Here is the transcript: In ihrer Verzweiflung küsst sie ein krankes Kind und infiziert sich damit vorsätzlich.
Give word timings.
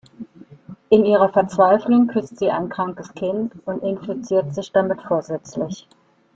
In 0.89 1.05
ihrer 1.05 1.29
Verzweiflung 1.29 2.07
küsst 2.07 2.39
sie 2.39 2.49
ein 2.49 2.69
krankes 2.69 3.13
Kind 3.13 3.53
und 3.67 3.83
infiziert 3.83 4.51
sich 4.55 4.71
damit 4.71 4.99
vorsätzlich. 5.03 5.87